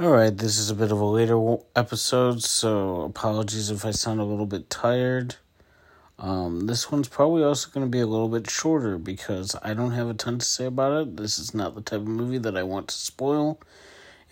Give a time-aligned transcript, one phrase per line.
[0.00, 4.24] Alright, this is a bit of a later episode, so apologies if I sound a
[4.24, 5.36] little bit tired.
[6.18, 9.90] Um, this one's probably also going to be a little bit shorter because I don't
[9.90, 11.16] have a ton to say about it.
[11.18, 13.60] This is not the type of movie that I want to spoil.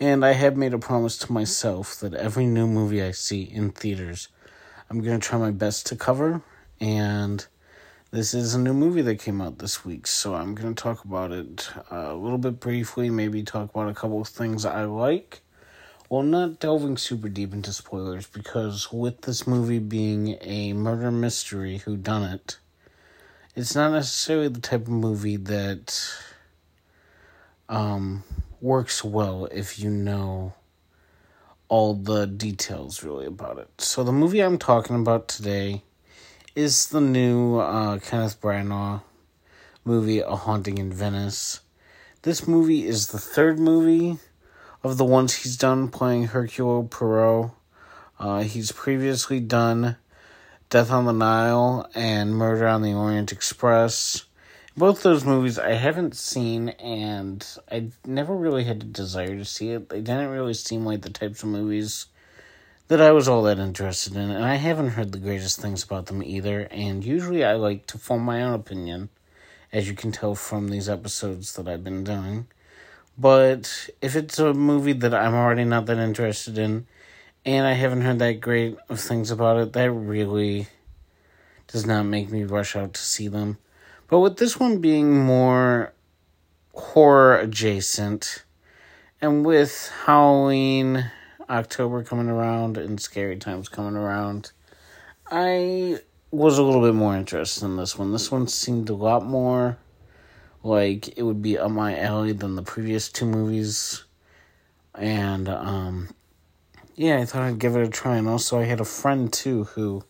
[0.01, 3.71] And I have made a promise to myself that every new movie I see in
[3.71, 4.29] theaters,
[4.89, 6.41] I'm going to try my best to cover.
[6.81, 7.47] And
[8.11, 11.05] this is a new movie that came out this week, so I'm going to talk
[11.05, 14.87] about it uh, a little bit briefly, maybe talk about a couple of things I
[14.87, 15.43] like.
[16.11, 21.79] Well, not delving super deep into spoilers because with this movie being a murder mystery
[21.79, 22.57] who done it,
[23.55, 26.11] it's not necessarily the type of movie that
[27.69, 28.25] um,
[28.63, 30.55] works well if you know
[31.69, 33.69] all the details really about it.
[33.77, 35.83] So the movie I'm talking about today
[36.57, 39.03] is the new uh, Kenneth Branagh
[39.85, 41.61] movie, A Haunting in Venice.
[42.23, 44.19] This movie is the third movie
[44.83, 47.51] of the ones he's done playing Hercule Poirot.
[48.19, 49.97] Uh, he's previously done
[50.71, 54.25] Death on the Nile and Murder on the Orient Express.
[54.77, 59.71] Both those movies I haven't seen, and I never really had a desire to see
[59.71, 59.89] it.
[59.89, 62.07] They didn't really seem like the types of movies
[62.87, 66.07] that I was all that interested in, and I haven't heard the greatest things about
[66.07, 66.69] them either.
[66.71, 69.09] And usually I like to form my own opinion,
[69.73, 72.47] as you can tell from these episodes that I've been doing.
[73.19, 76.87] But if it's a movie that I'm already not that interested in,
[77.45, 80.69] and I haven't heard that great of things about it, that really
[81.67, 83.59] does not make me rush out to see them.
[84.07, 85.93] But with this one being more
[86.73, 88.45] horror adjacent,
[89.21, 91.11] and with Halloween,
[91.51, 94.53] October coming around, and Scary Times coming around,
[95.29, 95.99] I
[96.31, 98.13] was a little bit more interested in this one.
[98.13, 99.77] This one seemed a lot more
[100.63, 104.05] like it would be up my alley than the previous two movies.
[104.95, 106.09] And um
[106.95, 108.17] yeah, I thought I'd give it a try.
[108.17, 110.05] And also I had a friend too who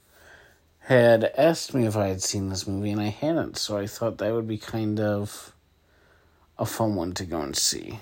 [0.81, 4.17] had asked me if I had seen this movie and I hadn't, so I thought
[4.19, 5.53] that would be kind of
[6.59, 8.01] a fun one to go and see.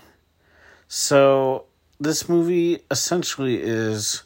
[0.87, 1.65] So
[1.99, 4.23] this movie essentially is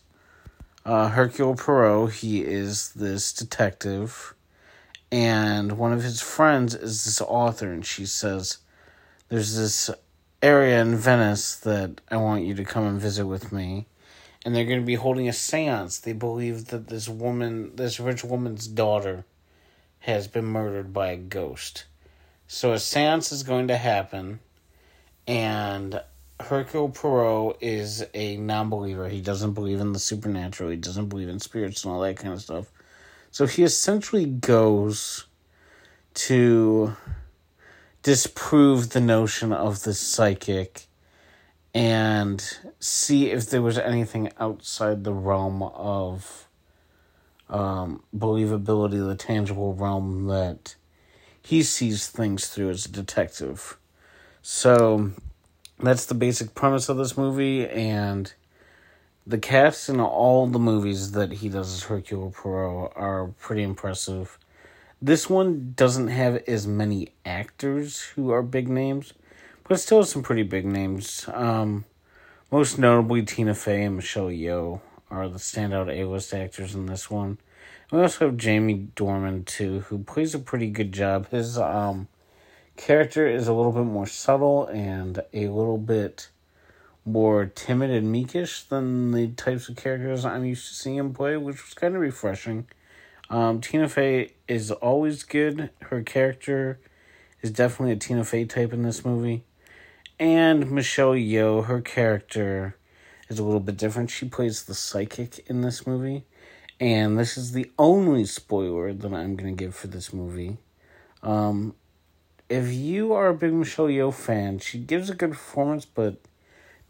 [0.84, 2.12] uh, Hercule Poirot.
[2.12, 4.34] He is this detective
[5.12, 8.58] and one of his friends is this author, and she says,
[9.28, 9.90] There's this
[10.42, 13.86] area in Venice that I want you to come and visit with me.
[14.44, 15.98] And they're going to be holding a seance.
[15.98, 19.24] They believe that this woman, this rich woman's daughter,
[20.00, 21.84] has been murdered by a ghost.
[22.46, 24.40] So a seance is going to happen,
[25.26, 26.00] and
[26.40, 29.08] Hercule Poirot is a non believer.
[29.08, 32.32] He doesn't believe in the supernatural, he doesn't believe in spirits and all that kind
[32.32, 32.66] of stuff.
[33.30, 35.26] So he essentially goes
[36.14, 36.96] to
[38.02, 40.86] disprove the notion of the psychic
[41.72, 46.48] and see if there was anything outside the realm of
[47.48, 50.74] um, believability, the tangible realm that
[51.42, 53.76] he sees things through as a detective.
[54.42, 55.12] So
[55.78, 58.32] that's the basic premise of this movie, and
[59.26, 64.38] the cast in all the movies that he does as Hercule Poirot are pretty impressive.
[65.02, 69.12] This one doesn't have as many actors who are big names,
[69.68, 71.26] but still has some pretty big names.
[71.32, 71.84] Um,
[72.50, 77.38] most notably, Tina Fey and Michelle Yeoh are the standout A-list actors in this one.
[77.90, 81.28] We also have Jamie Dornan too, who plays a pretty good job.
[81.30, 82.08] His um,
[82.76, 86.28] character is a little bit more subtle and a little bit
[87.04, 91.36] more timid and meekish than the types of characters I'm used to seeing him play,
[91.36, 92.66] which was kind of refreshing.
[93.30, 95.70] Um, Tina Fey is always good.
[95.82, 96.80] Her character
[97.42, 99.44] is definitely a Tina Fey type in this movie.
[100.18, 102.76] And Michelle Yeoh, her character
[103.28, 104.10] is a little bit different.
[104.10, 106.24] She plays the psychic in this movie.
[106.78, 110.58] And this is the only spoiler that I'm going to give for this movie.
[111.22, 111.74] Um,
[112.48, 116.16] if you are a big Michelle Yeoh fan, she gives a good performance, but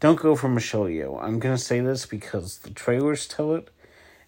[0.01, 1.23] don't go for Michelle Yeoh.
[1.23, 3.69] I'm going to say this because the trailers tell it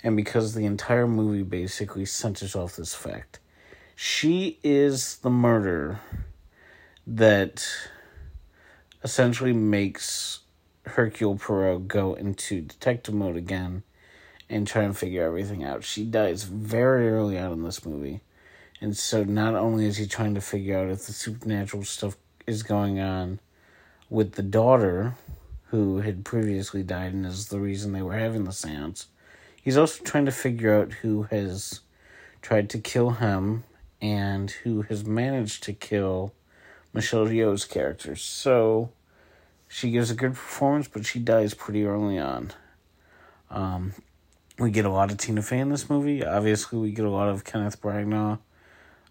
[0.03, 3.39] and because the entire movie basically centers off this fact.
[3.95, 5.99] She is the murderer
[7.07, 7.67] that
[9.03, 10.41] essentially makes
[10.85, 13.81] Hercule Poirot go into detective mode again
[14.47, 15.83] and try and figure everything out.
[15.83, 18.21] She dies very early on in this movie.
[18.79, 22.15] And so not only is he trying to figure out if the supernatural stuff
[22.45, 23.39] is going on
[24.11, 25.15] with the daughter
[25.73, 29.07] who had previously died and is the reason they were having the seance.
[29.59, 31.79] He's also trying to figure out who has
[32.43, 33.63] tried to kill him
[33.99, 36.31] and who has managed to kill
[36.93, 38.15] Michelle Yeoh's character.
[38.15, 38.91] So
[39.73, 42.51] She gives a good performance, but she dies pretty early on.
[43.49, 43.93] Um,
[44.59, 46.23] we get a lot of Tina Fey in this movie.
[46.23, 48.37] Obviously, we get a lot of Kenneth Branagh.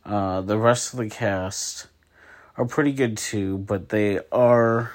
[0.05, 1.89] Uh, the rest of the cast
[2.57, 4.93] are pretty good too, but they are.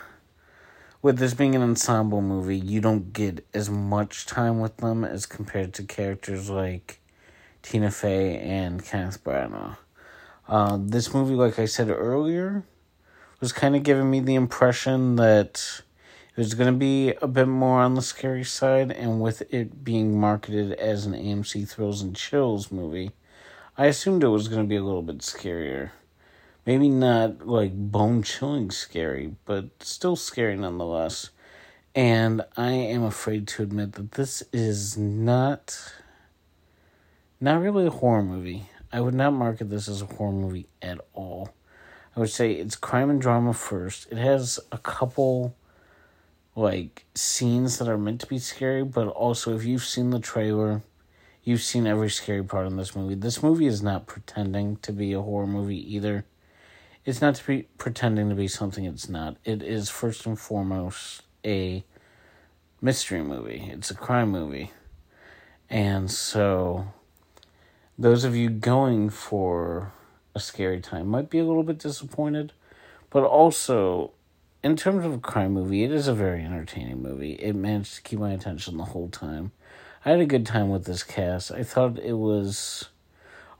[1.07, 5.25] With this being an ensemble movie, you don't get as much time with them as
[5.25, 7.00] compared to characters like
[7.62, 9.77] Tina Fey and Kenneth Branagh.
[10.50, 12.65] Uh, this movie, like I said earlier,
[13.39, 15.81] was kind of giving me the impression that
[16.36, 19.86] it was going to be a bit more on the scary side, and with it
[19.86, 23.12] being marketed as an AMC Thrills and Chills movie,
[23.77, 25.92] I assumed it was going to be a little bit scarier.
[26.68, 31.30] Maybe not like bone chilling scary, but still scary nonetheless.
[31.96, 35.80] And I am afraid to admit that this is not
[37.40, 38.69] not really a horror movie.
[38.92, 41.54] I would not market this as a horror movie at all.
[42.18, 44.12] I would say it's crime and drama first.
[44.12, 45.56] It has a couple
[46.54, 50.81] like scenes that are meant to be scary, but also if you've seen the trailer,
[51.46, 53.16] you've seen every scary part in this movie.
[53.16, 56.25] This movie is not pretending to be a horror movie either
[57.07, 59.38] it's not to be pretending to be something it's not.
[59.45, 61.86] It is first and foremost a
[62.81, 63.69] mystery movie.
[63.71, 64.71] It's a crime movie.
[65.69, 66.92] And so
[67.98, 69.94] those of you going for
[70.36, 72.51] a scary time might be a little bit disappointed,
[73.09, 74.12] but also
[74.62, 77.36] in terms of a crime movie, it is a very entertaining movie.
[77.36, 79.54] It managed to keep my attention the whole time.
[80.04, 81.54] I had a good time with this cast.
[81.54, 82.89] I thought it was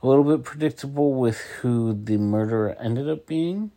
[0.02, 3.72] a little bit predictable with who the murderer ended up being.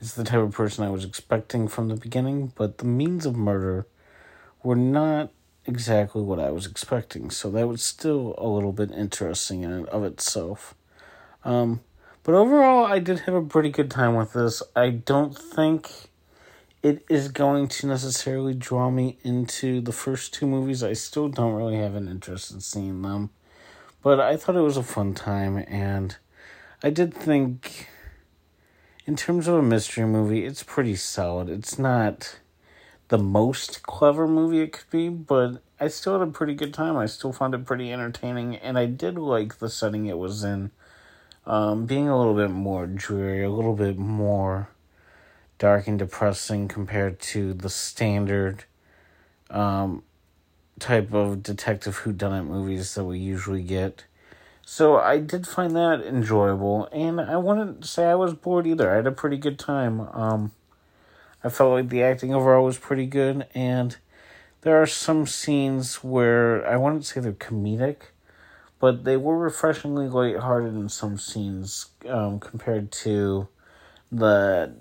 [0.00, 3.36] It's the type of person I was expecting from the beginning, but the means of
[3.36, 3.86] murder
[4.62, 5.30] were not
[5.64, 9.88] exactly what I was expecting, so that was still a little bit interesting in and
[9.88, 10.74] of itself.
[11.44, 11.80] Um,
[12.22, 14.62] but overall, I did have a pretty good time with this.
[14.74, 16.10] I don't think
[16.82, 20.82] it is going to necessarily draw me into the first two movies.
[20.82, 23.30] I still don't really have an interest in seeing them.
[24.02, 26.16] But I thought it was a fun time, and
[26.82, 27.88] I did think,
[29.06, 31.48] in terms of a mystery movie, it's pretty solid.
[31.48, 32.38] It's not
[33.08, 36.96] the most clever movie it could be, but I still had a pretty good time.
[36.96, 40.70] I still found it pretty entertaining, and I did like the setting it was in.
[41.46, 44.68] Um, being a little bit more dreary, a little bit more
[45.58, 48.64] dark and depressing compared to the standard
[49.50, 50.02] um,
[50.80, 54.04] type of detective whodunit movies that we usually get.
[54.64, 58.92] So I did find that enjoyable, and I wouldn't say I was bored either.
[58.92, 60.00] I had a pretty good time.
[60.00, 60.52] Um,
[61.42, 63.96] I felt like the acting overall was pretty good, and
[64.60, 68.10] there are some scenes where I wouldn't say they're comedic,
[68.78, 73.48] but they were refreshingly lighthearted in some scenes um, compared to
[74.12, 74.74] the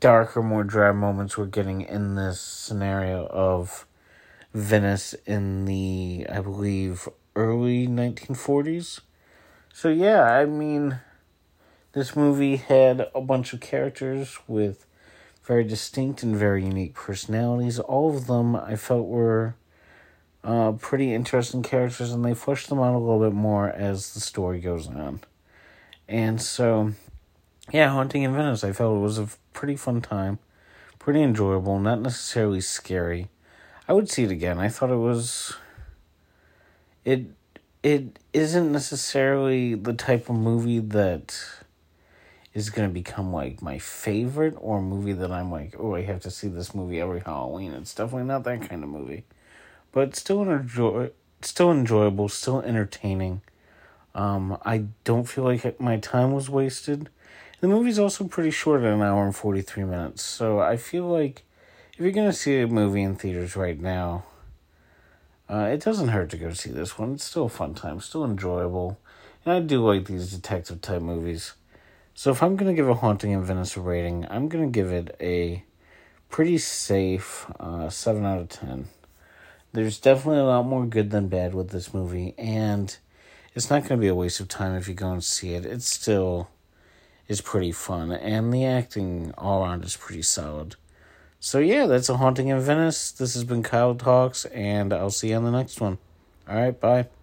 [0.00, 3.86] darker, more dry moments we're getting in this scenario of
[4.56, 9.00] Venice in the, I believe, early 1940s.
[9.70, 11.00] So, yeah, I mean,
[11.92, 14.86] this movie had a bunch of characters with
[15.44, 17.78] very distinct and very unique personalities.
[17.78, 19.56] All of them I felt were
[20.42, 24.20] uh, pretty interesting characters, and they fleshed them out a little bit more as the
[24.20, 25.20] story goes on.
[26.08, 26.92] And so,
[27.74, 30.38] yeah, Haunting in Venice, I felt it was a pretty fun time,
[30.98, 33.28] pretty enjoyable, not necessarily scary.
[33.88, 34.58] I would see it again.
[34.58, 35.56] I thought it was
[37.04, 37.26] it
[37.82, 41.38] it isn't necessarily the type of movie that
[42.52, 46.20] is going to become like my favorite or movie that I'm like, oh, I have
[46.22, 47.72] to see this movie every Halloween.
[47.74, 49.24] It's definitely not that kind of movie.
[49.92, 51.10] But still enjoy
[51.42, 53.42] still enjoyable, still entertaining.
[54.14, 57.08] Um, I don't feel like my time was wasted.
[57.60, 60.22] The movie's also pretty short at an hour and 43 minutes.
[60.22, 61.44] So I feel like
[61.96, 64.22] if you're going to see a movie in theaters right now,
[65.48, 67.14] uh, it doesn't hurt to go see this one.
[67.14, 69.00] It's still a fun time, still enjoyable.
[69.42, 71.54] And I do like these detective type movies.
[72.12, 74.70] So if I'm going to give a Haunting in Venice a rating, I'm going to
[74.70, 75.64] give it a
[76.28, 78.88] pretty safe uh, 7 out of 10.
[79.72, 82.94] There's definitely a lot more good than bad with this movie, and
[83.54, 85.64] it's not going to be a waste of time if you go and see it.
[85.64, 86.50] It still
[87.26, 90.76] is pretty fun, and the acting all around is pretty solid.
[91.40, 93.12] So yeah, that's a haunting in Venice.
[93.12, 95.98] This has been Kyle Talks, and I'll see you on the next one.
[96.48, 97.08] All right, bye.